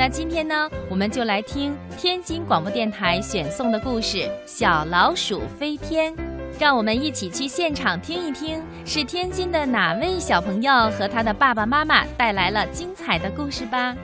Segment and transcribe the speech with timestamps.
[0.00, 6.10] 那今天呢，我们就来听天津广播电台选送的故事《小老鼠飞天》，
[6.58, 13.94] 让我们一起去现场听一听，是天津的哪位小朋友和他的爸爸妈妈带来了精彩的故事吧。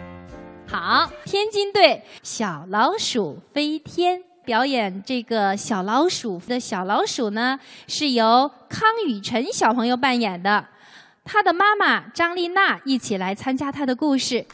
[0.68, 7.58] 好，天津队《小老鼠飞天》表演这个小老鼠的小老鼠呢，
[7.88, 10.66] 是由康雨晨小朋友扮演的，
[11.24, 14.44] 他的妈妈张丽娜一起来参加他的故事。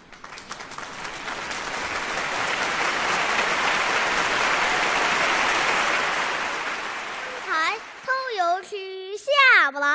[7.44, 9.88] 抬头又去下不来，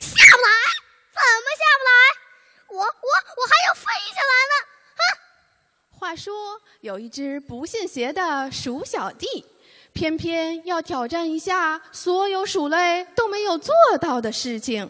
[0.00, 0.50] 下不来，
[1.12, 1.90] 怎么下不来？
[2.68, 3.82] 我我我还要飞
[4.14, 4.54] 下来呢！
[5.90, 9.44] 话说有一只不信邪的鼠小弟，
[9.92, 14.88] 偏偏要挑战一下所有鼠类都没有做到的事情。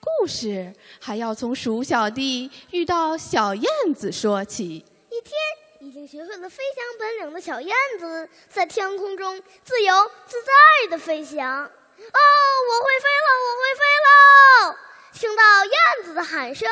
[0.00, 4.84] 故事还要从鼠小弟遇到小燕子说起。
[5.10, 9.94] 一天，已经学会了飞翔本领的小燕子在天空中自由
[10.26, 11.64] 自在地飞翔。
[11.64, 14.76] 哦，我会飞了，我会飞喽！
[15.12, 16.68] 听到燕子的喊声，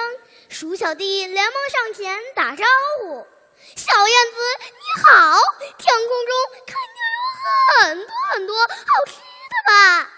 [0.49, 2.65] 鼠小弟连忙上前打招
[3.01, 3.27] 呼。
[3.77, 4.37] 小燕子，
[4.79, 5.39] 你好！
[5.79, 6.33] 天空中
[6.67, 7.21] 肯定有
[7.81, 10.11] 很多很多好吃的吧？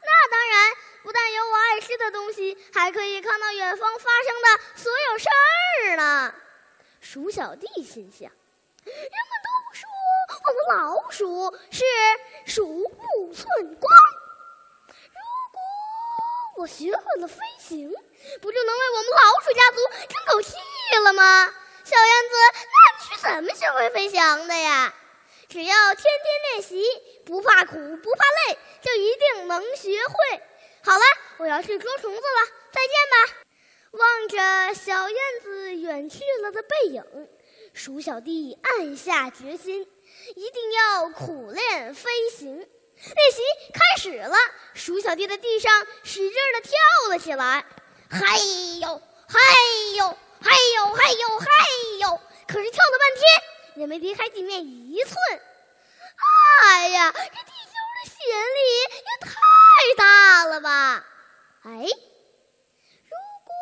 [0.00, 6.34] 那当然，不但有我爱吃的东西，还可以看到远方发生的所有事儿呢。
[7.00, 8.30] 鼠小弟心想：
[8.84, 9.88] 人们都说
[10.44, 11.84] 我们老鼠是
[12.46, 13.92] 鼠目寸光，
[14.86, 15.20] 如
[15.52, 15.60] 果
[16.56, 17.90] 我学会了飞行，
[18.40, 19.76] 不就能为我们老鼠家族
[20.08, 20.56] 争口气
[21.04, 21.52] 了吗？
[21.84, 22.34] 小燕子，
[23.22, 24.92] 怎么学会飞翔的呀？
[25.48, 26.84] 只要天天练习，
[27.24, 30.42] 不怕苦不怕累，就一定能学会。
[30.82, 31.04] 好了，
[31.36, 33.34] 我要去捉虫子了，再见吧。
[33.92, 37.04] 望着小燕子远去了的背影，
[37.72, 39.86] 鼠小弟暗下决心，
[40.34, 42.56] 一定要苦练飞行。
[42.56, 42.66] 练
[43.32, 44.36] 习开始了，
[44.74, 46.72] 鼠小弟在地上使劲的跳
[47.10, 47.64] 了起来，
[48.10, 48.36] 嗨
[48.80, 49.38] 呦嗨
[49.96, 50.18] 呦。
[50.44, 51.46] 嗨呦嗨呦嗨！
[53.92, 55.14] 没离开地面一寸。
[56.62, 59.30] 哎呀，这地球的吸引力也太
[59.98, 61.04] 大了吧！
[61.64, 63.52] 哎，如果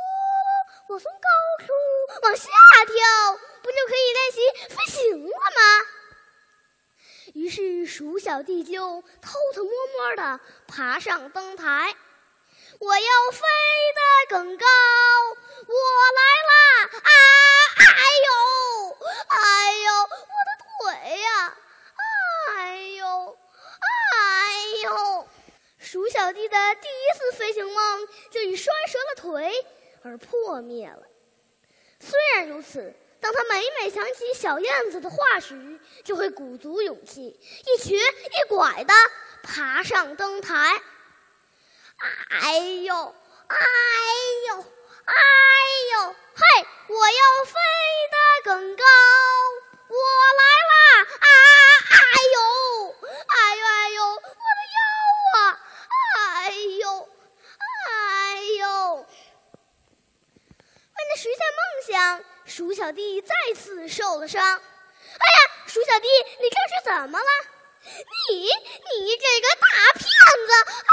[0.86, 1.72] 我从高处
[2.22, 2.48] 往下
[2.86, 4.38] 跳，不就可以练习
[4.72, 5.86] 飞行了吗？
[7.34, 11.96] 于是鼠小弟就偷偷摸摸的爬上灯台。
[12.78, 13.40] 我要飞
[13.96, 14.66] 得更高，
[15.66, 15.74] 我
[16.14, 16.54] 来啦！
[16.94, 17.10] 啊，
[19.36, 19.42] 哎
[19.84, 21.54] 呦，我的腿呀！
[22.56, 23.38] 哎呦，
[23.80, 25.28] 哎呦！
[25.78, 29.52] 鼠小弟的第一次飞梦就以摔折了腿
[30.02, 31.02] 而破灭了。
[32.00, 38.94] 虽然如此，当他每每想起小燕子的话时，就会鼓足勇气，一瘸一拐地
[39.42, 40.80] 爬上灯台。
[42.30, 43.14] 哎呦，
[43.48, 43.56] 哎
[44.48, 44.64] 呦，
[45.04, 45.14] 哎
[45.92, 46.42] 呦，嘿！
[46.88, 47.52] 我要飞
[48.10, 48.84] 得更高，
[49.88, 49.96] 我
[50.38, 50.72] 来啦！
[51.20, 51.26] 啊，
[51.90, 51.94] 哎
[52.32, 52.38] 呦，
[53.26, 54.78] 哎呦，哎呦，我的腰
[55.36, 55.38] 啊！
[56.16, 56.18] 哎
[56.80, 57.08] 呦，
[57.58, 57.60] 哎
[58.58, 58.60] 呦！
[58.96, 61.12] 为了
[61.86, 64.42] 想，鼠小弟再次受了伤。
[64.42, 66.06] 哎呀，鼠小弟，
[66.40, 67.26] 你这是怎么了？
[68.30, 70.52] 你，你这个大骗子！
[70.86, 70.92] 哎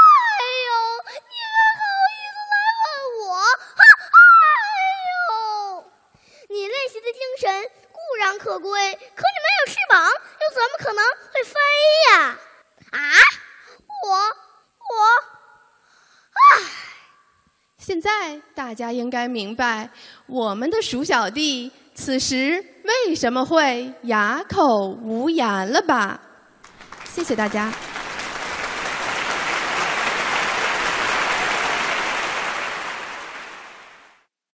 [0.66, 0.72] 呦，
[1.08, 1.82] 你还好
[2.14, 2.88] 意思来问
[3.28, 3.36] 我？
[3.38, 3.82] 哈，
[4.14, 4.20] 哎
[5.34, 5.92] 呦，
[6.50, 11.60] 你练习的精神固然可贵，可你没有翅膀，又怎么可能会飞
[12.10, 12.40] 呀？
[12.92, 12.98] 啊！
[14.04, 14.96] 我我，
[16.34, 16.62] 唉！
[17.88, 18.10] 现在
[18.54, 19.90] 大家应该明白，
[20.26, 26.20] 我们的鼠小弟此时为什么会哑口无言了吧？
[27.06, 27.72] 谢谢大家。